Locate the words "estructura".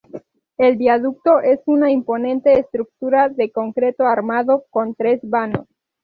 2.59-3.29